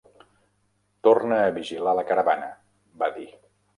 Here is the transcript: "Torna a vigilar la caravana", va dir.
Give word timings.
"Torna 1.07 1.37
a 1.49 1.53
vigilar 1.57 1.95
la 1.99 2.07
caravana", 2.13 2.49
va 3.05 3.11
dir. 3.19 3.29